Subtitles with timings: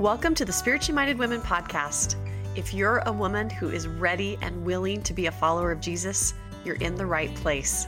[0.00, 2.16] Welcome to the Spiritually Minded Women podcast.
[2.56, 6.32] If you're a woman who is ready and willing to be a follower of Jesus,
[6.64, 7.86] you're in the right place.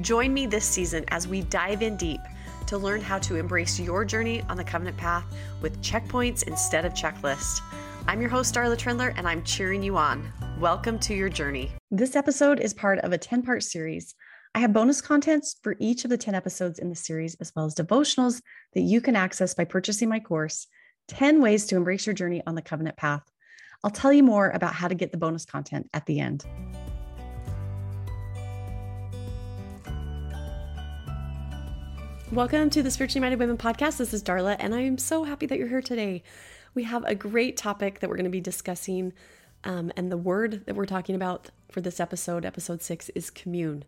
[0.00, 2.22] Join me this season as we dive in deep
[2.66, 5.26] to learn how to embrace your journey on the covenant path
[5.60, 7.60] with checkpoints instead of checklists.
[8.08, 10.32] I'm your host, Darla Trindler, and I'm cheering you on.
[10.58, 11.70] Welcome to your journey.
[11.90, 14.14] This episode is part of a 10 part series.
[14.54, 17.66] I have bonus contents for each of the 10 episodes in the series, as well
[17.66, 18.40] as devotionals
[18.72, 20.66] that you can access by purchasing my course
[21.10, 23.28] 10 Ways to Embrace Your Journey on the Covenant Path.
[23.82, 26.44] I'll tell you more about how to get the bonus content at the end.
[32.30, 33.96] Welcome to the Spiritually Minded Women podcast.
[33.96, 36.22] This is Darla, and I am so happy that you're here today.
[36.74, 39.12] We have a great topic that we're going to be discussing,
[39.64, 43.84] um, and the word that we're talking about for this episode, episode six, is commune.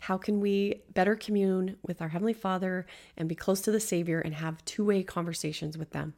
[0.00, 2.84] How can we better commune with our Heavenly Father
[3.16, 6.12] and be close to the Savior and have two way conversations with them?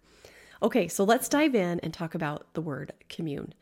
[0.60, 3.54] Okay, so let's dive in and talk about the word commune.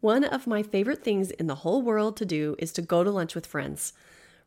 [0.00, 3.10] One of my favorite things in the whole world to do is to go to
[3.10, 3.92] lunch with friends.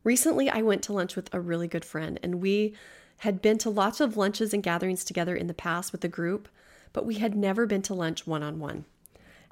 [0.04, 2.74] Recently, I went to lunch with a really good friend, and we
[3.18, 6.48] had been to lots of lunches and gatherings together in the past with the group,
[6.92, 8.86] but we had never been to lunch one on one.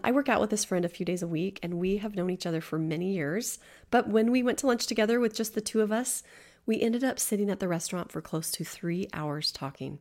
[0.02, 2.30] I work out with this friend a few days a week, and we have known
[2.30, 3.58] each other for many years.
[3.90, 6.22] But when we went to lunch together with just the two of us,
[6.64, 9.98] we ended up sitting at the restaurant for close to three hours talking.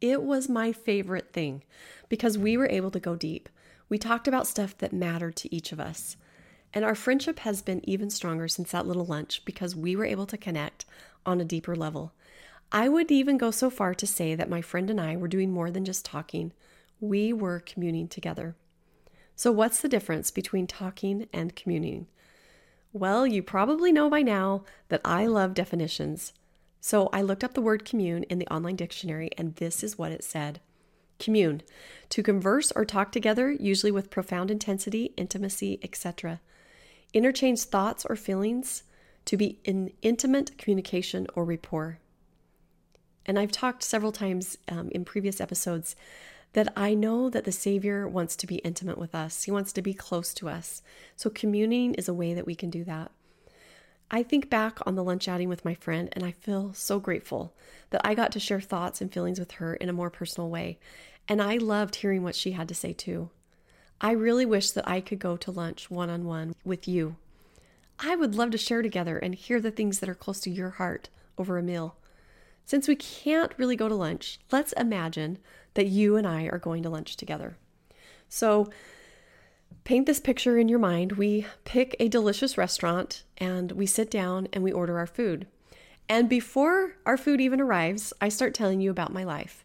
[0.00, 1.62] It was my favorite thing
[2.08, 3.48] because we were able to go deep.
[3.88, 6.16] We talked about stuff that mattered to each of us.
[6.72, 10.26] And our friendship has been even stronger since that little lunch because we were able
[10.26, 10.84] to connect
[11.26, 12.12] on a deeper level.
[12.72, 15.50] I would even go so far to say that my friend and I were doing
[15.50, 16.52] more than just talking,
[17.00, 18.54] we were communing together.
[19.34, 22.06] So, what's the difference between talking and communing?
[22.92, 26.32] Well, you probably know by now that I love definitions.
[26.80, 30.12] So I looked up the word commune in the online dictionary, and this is what
[30.12, 30.60] it said
[31.18, 31.62] Commune,
[32.08, 36.40] to converse or talk together, usually with profound intensity, intimacy, etc.
[37.12, 38.84] Interchange thoughts or feelings,
[39.26, 41.98] to be in intimate communication or rapport.
[43.26, 45.94] And I've talked several times um, in previous episodes
[46.54, 49.44] that I know that the Savior wants to be intimate with us.
[49.44, 50.82] He wants to be close to us.
[51.14, 53.12] So, communing is a way that we can do that.
[54.10, 57.54] I think back on the lunch outing with my friend, and I feel so grateful
[57.90, 60.78] that I got to share thoughts and feelings with her in a more personal way.
[61.28, 63.30] And I loved hearing what she had to say too.
[64.00, 67.16] I really wish that I could go to lunch one on one with you.
[68.00, 70.70] I would love to share together and hear the things that are close to your
[70.70, 71.96] heart over a meal.
[72.64, 75.38] Since we can't really go to lunch, let's imagine
[75.74, 77.56] that you and I are going to lunch together.
[78.28, 78.70] So,
[79.84, 81.12] paint this picture in your mind.
[81.12, 85.46] We pick a delicious restaurant and we sit down and we order our food.
[86.08, 89.64] And before our food even arrives, I start telling you about my life.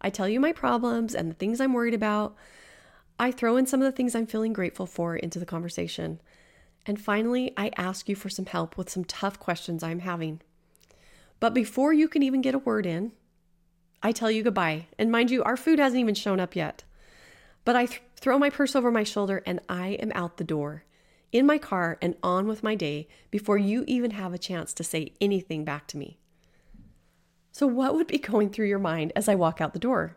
[0.00, 2.36] I tell you my problems and the things I'm worried about.
[3.18, 6.20] I throw in some of the things I'm feeling grateful for into the conversation.
[6.86, 10.40] And finally, I ask you for some help with some tough questions I'm having.
[11.40, 13.12] But before you can even get a word in,
[14.02, 14.86] I tell you goodbye.
[14.98, 16.84] And mind you, our food hasn't even shown up yet.
[17.64, 20.84] But I th- throw my purse over my shoulder and I am out the door,
[21.32, 24.84] in my car and on with my day before you even have a chance to
[24.84, 26.18] say anything back to me.
[27.52, 30.16] So, what would be going through your mind as I walk out the door?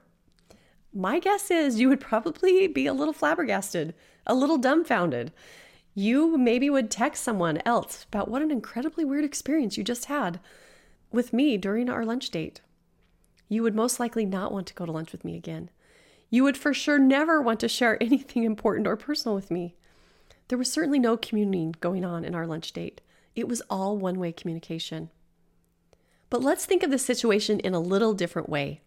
[0.94, 3.94] My guess is you would probably be a little flabbergasted,
[4.28, 5.31] a little dumbfounded.
[5.94, 10.39] You maybe would text someone else about what an incredibly weird experience you just had
[11.12, 12.62] with me during our lunch date.
[13.50, 15.69] You would most likely not want to go to lunch with me again.
[16.31, 19.75] You would for sure never want to share anything important or personal with me.
[20.47, 23.02] There was certainly no communing going on in our lunch date.
[23.36, 25.12] It was all one way communication.
[26.30, 28.81] But let's think of the situation in a little different way.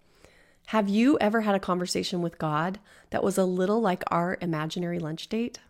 [0.68, 4.98] Have you ever had a conversation with God that was a little like our imaginary
[4.98, 5.60] lunch date?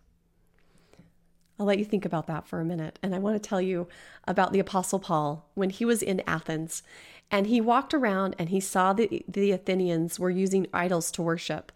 [1.59, 2.99] I'll let you think about that for a minute.
[3.01, 3.87] And I want to tell you
[4.27, 6.83] about the Apostle Paul when he was in Athens
[7.31, 11.71] and he walked around and he saw that the Athenians were using idols to worship.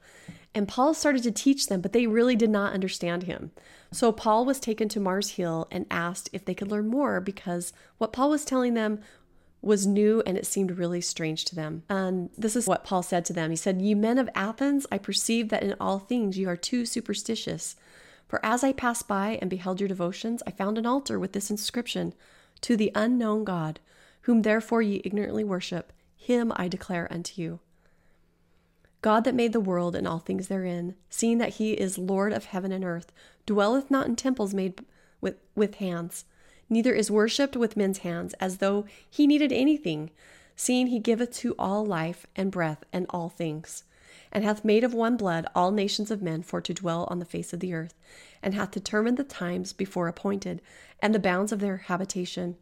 [0.54, 3.52] And Paul started to teach them, but they really did not understand him.
[3.92, 7.72] So Paul was taken to Mars Hill and asked if they could learn more because
[8.00, 9.00] what Paul was telling them
[9.62, 11.84] was new and it seemed really strange to them.
[11.90, 13.50] And this is what Paul said to them.
[13.50, 16.86] He said, "You men of Athens, I perceive that in all things you are too
[16.86, 17.76] superstitious.
[18.30, 21.50] For as I passed by and beheld your devotions, I found an altar with this
[21.50, 22.14] inscription
[22.62, 23.80] To the unknown God,
[24.22, 27.60] whom therefore ye ignorantly worship, him I declare unto you.
[29.02, 32.46] God that made the world and all things therein, seeing that he is Lord of
[32.46, 33.12] heaven and earth,
[33.48, 34.86] dwelleth not in temples made
[35.22, 36.26] with, with hands,
[36.70, 40.12] neither is worshipped with men's hands, as though he needed anything,
[40.56, 43.86] seeing he giveth to all life and breath and all things.
[44.32, 47.26] And hath made of one blood all nations of men for to dwell on the
[47.26, 47.96] face of the earth,
[48.44, 50.62] and hath determined the times before appointed,
[51.02, 52.56] and the bounds of their habitation,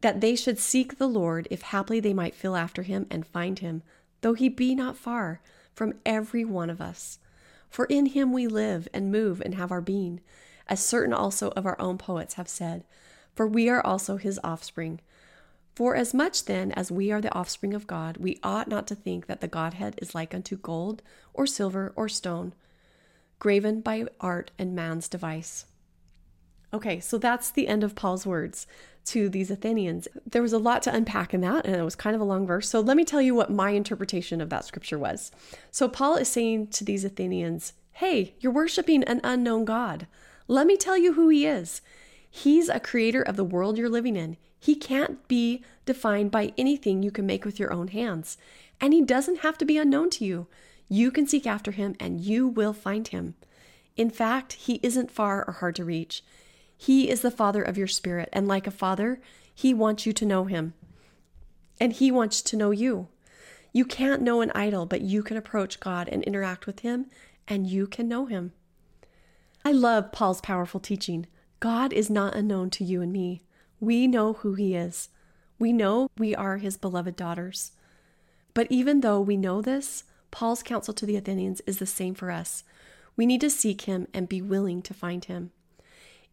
[0.00, 3.58] that they should seek the Lord, if haply they might feel after him and find
[3.58, 3.82] him,
[4.20, 5.40] though he be not far
[5.74, 7.18] from every one of us.
[7.68, 10.20] For in him we live and move and have our being,
[10.68, 12.84] as certain also of our own poets have said,
[13.34, 15.00] for we are also his offspring.
[15.76, 18.94] For as much then as we are the offspring of God, we ought not to
[18.94, 21.02] think that the Godhead is like unto gold,
[21.34, 22.54] or silver, or stone,
[23.38, 25.66] graven by art and man's device.
[26.72, 28.66] Okay, so that's the end of Paul's words
[29.04, 30.08] to these Athenians.
[30.24, 32.46] There was a lot to unpack in that, and it was kind of a long
[32.46, 32.70] verse.
[32.70, 35.30] So let me tell you what my interpretation of that scripture was.
[35.70, 40.06] So Paul is saying to these Athenians, Hey, you're worshiping an unknown God.
[40.48, 41.82] Let me tell you who he is.
[42.30, 44.38] He's a creator of the world you're living in.
[44.58, 48.36] He can't be defined by anything you can make with your own hands.
[48.80, 50.46] And he doesn't have to be unknown to you.
[50.88, 53.34] You can seek after him and you will find him.
[53.96, 56.22] In fact, he isn't far or hard to reach.
[56.76, 59.20] He is the father of your spirit, and like a father,
[59.54, 60.74] he wants you to know him.
[61.80, 63.08] And he wants to know you.
[63.72, 67.06] You can't know an idol, but you can approach God and interact with him,
[67.48, 68.52] and you can know him.
[69.64, 71.26] I love Paul's powerful teaching.
[71.60, 73.42] God is not unknown to you and me.
[73.80, 75.08] We know who He is.
[75.58, 77.72] We know we are His beloved daughters.
[78.54, 82.30] But even though we know this, Paul's counsel to the Athenians is the same for
[82.30, 82.64] us.
[83.16, 85.50] We need to seek Him and be willing to find Him.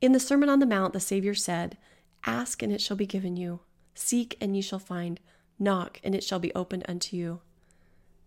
[0.01, 1.77] In the Sermon on the Mount, the Savior said,
[2.25, 3.61] Ask and it shall be given you,
[3.95, 5.19] seek and ye shall find,
[5.59, 7.41] knock and it shall be opened unto you.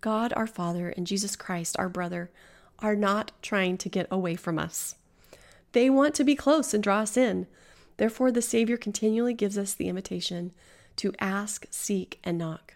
[0.00, 2.30] God our Father and Jesus Christ our brother
[2.78, 4.96] are not trying to get away from us.
[5.72, 7.46] They want to be close and draw us in.
[7.96, 10.52] Therefore, the Savior continually gives us the invitation
[10.96, 12.74] to ask, seek, and knock.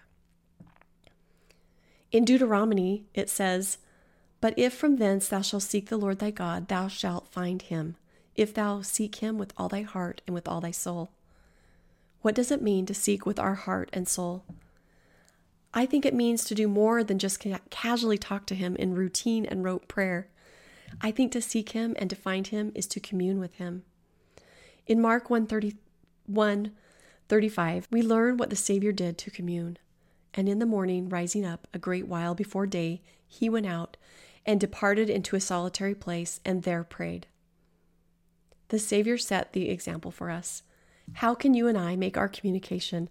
[2.12, 3.78] In Deuteronomy, it says,
[4.40, 7.96] But if from thence thou shalt seek the Lord thy God, thou shalt find him,
[8.34, 11.11] if thou seek him with all thy heart and with all thy soul.
[12.23, 14.44] What does it mean to seek with our heart and soul?
[15.73, 18.94] I think it means to do more than just ca- casually talk to him in
[18.94, 20.26] routine and rote prayer.
[21.00, 23.84] I think to seek him and to find him is to commune with him.
[24.90, 26.72] In Mark 131
[27.28, 29.78] 35, we learn what the Savior did to commune.
[30.34, 33.96] And in the morning, rising up a great while before day, he went out
[34.44, 37.28] and departed into a solitary place and there prayed.
[38.70, 40.64] The Savior set the example for us.
[41.12, 43.08] How can you and I make our communication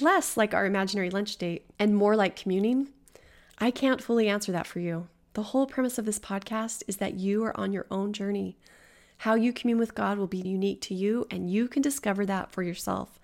[0.00, 2.88] less like our imaginary lunch date and more like communing?
[3.58, 5.08] I can't fully answer that for you.
[5.34, 8.56] The whole premise of this podcast is that you are on your own journey.
[9.18, 12.50] How you commune with God will be unique to you, and you can discover that
[12.50, 13.18] for yourself.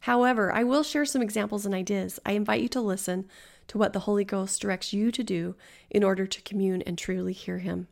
[0.00, 2.18] However, I will share some examples and ideas.
[2.26, 3.26] I invite you to listen
[3.68, 5.54] to what the Holy Ghost directs you to do
[5.90, 7.86] in order to commune and truly hear Him.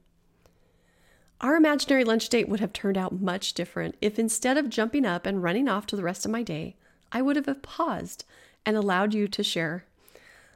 [1.41, 5.27] Our imaginary lunch date would have turned out much different if instead of jumping up
[5.27, 6.77] and running off to the rest of my day,
[7.13, 8.25] I would have paused
[8.65, 9.85] and allowed you to share.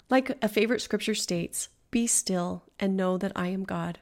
[0.08, 3.98] Like a favorite scripture states, be still and know that I am God.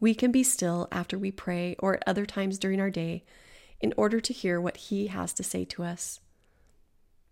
[0.00, 3.24] We can be still after we pray or at other times during our day
[3.80, 6.20] in order to hear what He has to say to us.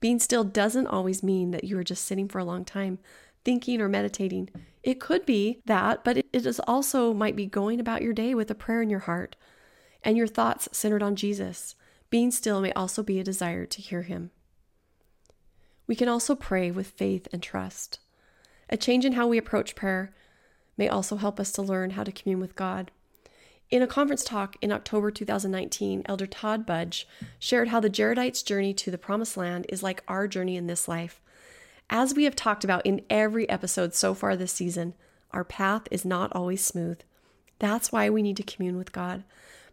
[0.00, 2.98] Being still doesn't always mean that you are just sitting for a long time
[3.44, 4.50] thinking or meditating.
[4.82, 8.50] It could be that, but it is also might be going about your day with
[8.50, 9.36] a prayer in your heart
[10.02, 11.74] and your thoughts centered on Jesus.
[12.10, 14.30] Being still may also be a desire to hear Him.
[15.86, 18.00] We can also pray with faith and trust.
[18.68, 20.14] A change in how we approach prayer
[20.76, 22.90] may also help us to learn how to commune with God.
[23.70, 28.74] In a conference talk in October 2019, Elder Todd Budge shared how the Jaredites' journey
[28.74, 31.22] to the Promised Land is like our journey in this life.
[31.88, 34.94] As we have talked about in every episode so far this season,
[35.30, 37.00] our path is not always smooth.
[37.58, 39.24] That's why we need to commune with God,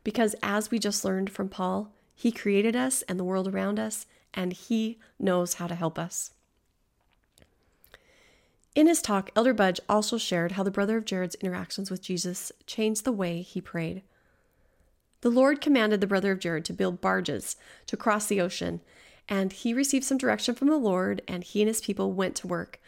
[0.04, 4.06] because as we just learned from Paul, He created us and the world around us,
[4.34, 6.32] and He knows how to help us.
[8.80, 12.50] In his talk, Elder Budge also shared how the brother of Jared's interactions with Jesus
[12.66, 14.04] changed the way he prayed.
[15.20, 17.58] The Lord commanded the brother of Jared to build barges
[17.88, 18.80] to cross the ocean,
[19.28, 22.48] and he received some direction from the Lord, and he and his people went to
[22.48, 22.80] work.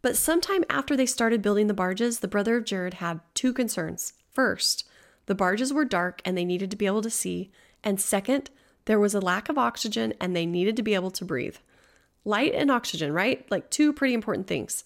[0.00, 4.14] But sometime after they started building the barges, the brother of Jared had two concerns.
[4.32, 4.88] First,
[5.26, 7.50] the barges were dark and they needed to be able to see,
[7.82, 8.48] and second,
[8.86, 11.56] there was a lack of oxygen and they needed to be able to breathe.
[12.24, 13.46] Light and oxygen, right?
[13.50, 14.84] Like two pretty important things.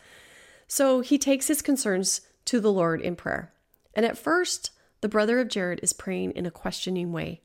[0.69, 3.53] So he takes his concerns to the Lord in prayer.
[3.95, 4.71] And at first,
[5.01, 7.41] the brother of Jared is praying in a questioning way.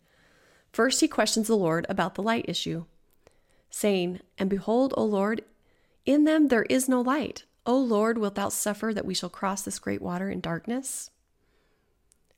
[0.72, 2.86] First, he questions the Lord about the light issue,
[3.70, 5.44] saying, And behold, O Lord,
[6.06, 7.46] in them there is no light.
[7.66, 11.10] O Lord, wilt thou suffer that we shall cross this great water in darkness?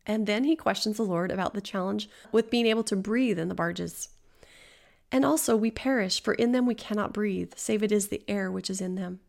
[0.06, 3.48] And then he questions the Lord about the challenge with being able to breathe in
[3.48, 4.10] the barges.
[5.12, 8.52] And also, we perish, for in them we cannot breathe, save it is the air
[8.52, 9.22] which is in them.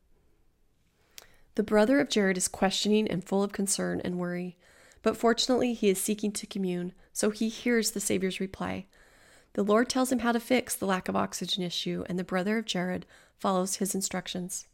[1.56, 4.58] The brother of Jared is questioning and full of concern and worry,
[5.02, 8.84] but fortunately he is seeking to commune, so he hears the Savior's reply.
[9.54, 12.58] The Lord tells him how to fix the lack of oxygen issue, and the brother
[12.58, 13.06] of Jared
[13.38, 14.66] follows his instructions.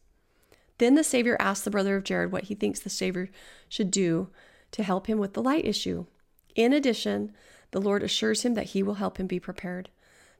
[0.78, 3.30] Then the Savior asks the brother of Jared what he thinks the Savior
[3.68, 4.30] should do
[4.72, 6.06] to help him with the light issue.
[6.56, 7.32] In addition,
[7.70, 9.88] the Lord assures him that he will help him be prepared.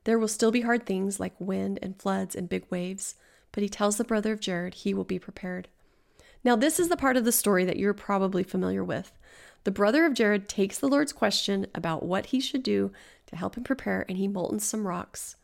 [0.03, 3.15] There will still be hard things like wind and floods and big waves,
[3.53, 5.69] but he tells the brother of Jared he will be prepared.
[6.45, 9.13] Now, this is the part of the story that you're probably familiar with.
[9.65, 12.91] The brother of Jared takes the Lord's question about what he should do
[13.27, 15.37] to help him prepare, and he moltens some rocks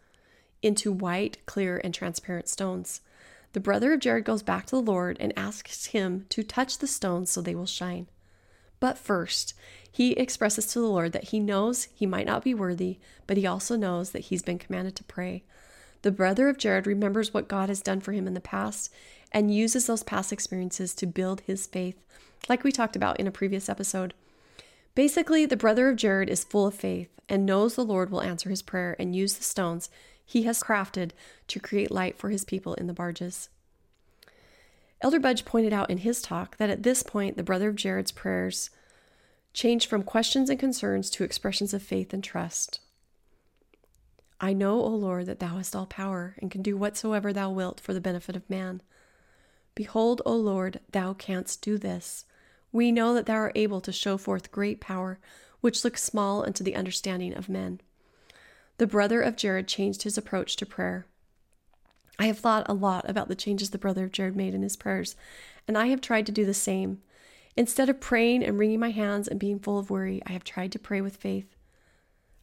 [0.60, 3.00] into white, clear, and transparent stones.
[3.52, 6.86] The brother of Jared goes back to the Lord and asks him to touch the
[6.86, 8.08] stones so they will shine.
[8.80, 9.54] But first,
[9.90, 13.46] he expresses to the Lord that he knows he might not be worthy, but he
[13.46, 15.44] also knows that he's been commanded to pray.
[16.02, 18.92] The brother of Jared remembers what God has done for him in the past
[19.32, 21.96] and uses those past experiences to build his faith,
[22.48, 24.14] like we talked about in a previous episode.
[24.94, 28.50] Basically, the brother of Jared is full of faith and knows the Lord will answer
[28.50, 29.90] his prayer and use the stones
[30.24, 31.12] he has crafted
[31.46, 33.48] to create light for his people in the barges.
[35.00, 38.10] Elder Budge pointed out in his talk that at this point, the brother of Jared's
[38.10, 38.70] prayers
[39.52, 42.80] changed from questions and concerns to expressions of faith and trust.
[44.40, 47.80] I know, O Lord, that thou hast all power and can do whatsoever thou wilt
[47.80, 48.82] for the benefit of man.
[49.78, 52.24] Behold, O Lord, thou canst do this.
[52.72, 55.20] We know that thou art able to show forth great power,
[55.60, 57.80] which looks small unto the understanding of men.
[58.78, 61.06] The brother of Jared changed his approach to prayer.
[62.18, 64.74] I have thought a lot about the changes the brother of Jared made in his
[64.74, 65.14] prayers,
[65.68, 67.00] and I have tried to do the same.
[67.56, 70.72] Instead of praying and wringing my hands and being full of worry, I have tried
[70.72, 71.54] to pray with faith.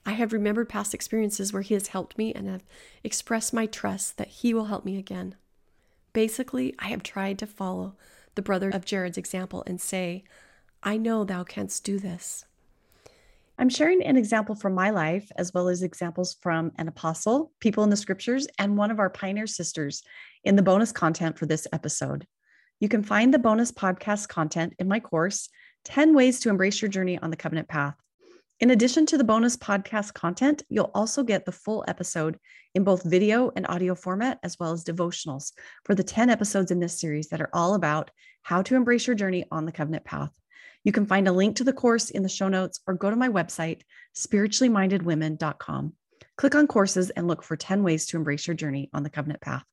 [0.06, 2.64] I have remembered past experiences where he has helped me and have
[3.04, 5.36] expressed my trust that he will help me again.
[6.16, 7.98] Basically, I have tried to follow
[8.36, 10.24] the brother of Jared's example and say,
[10.82, 12.46] I know thou canst do this.
[13.60, 17.84] I'm sharing an example from my life, as well as examples from an apostle, people
[17.84, 20.04] in the scriptures, and one of our pioneer sisters
[20.46, 22.26] in the bonus content for this episode.
[22.80, 25.50] You can find the bonus podcast content in my course,
[25.84, 27.96] 10 Ways to Embrace Your Journey on the Covenant Path.
[28.62, 32.40] In addition to the bonus podcast content, you'll also get the full episode
[32.74, 35.52] in both video and audio format, as well as devotionals
[35.84, 38.12] for the 10 episodes in this series that are all about
[38.44, 40.32] how to embrace your journey on the covenant path.
[40.86, 43.16] You can find a link to the course in the show notes or go to
[43.18, 43.82] my website,
[44.16, 45.94] spirituallymindedwomen.com.
[46.38, 49.42] Click on courses and look for 10 ways to embrace your journey on the covenant
[49.42, 49.66] path.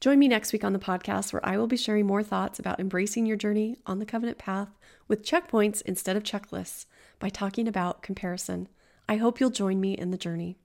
[0.00, 2.80] Join me next week on the podcast where I will be sharing more thoughts about
[2.80, 4.70] embracing your journey on the covenant path
[5.08, 6.86] with checkpoints instead of checklists
[7.18, 8.68] by talking about comparison.
[9.10, 10.56] I hope you'll join me in the journey.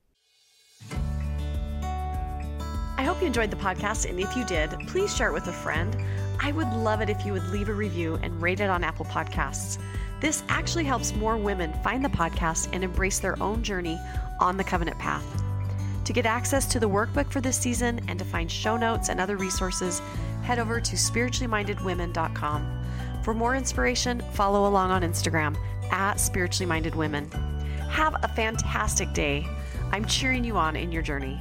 [2.98, 5.54] I hope you enjoyed the podcast, and if you did, please share it with a
[5.54, 5.98] friend.
[6.40, 9.04] I would love it if you would leave a review and rate it on Apple
[9.04, 9.78] Podcasts.
[10.22, 14.00] This actually helps more women find the podcast and embrace their own journey
[14.40, 15.26] on the covenant path.
[16.06, 19.20] To get access to the workbook for this season and to find show notes and
[19.20, 20.02] other resources,
[20.44, 22.84] head over to spirituallymindedwomen.com.
[23.24, 25.58] For more inspiration, follow along on Instagram
[25.92, 27.34] at spirituallymindedwomen.
[27.90, 29.48] Have a fantastic day.
[29.92, 31.40] I'm cheering you on in your journey.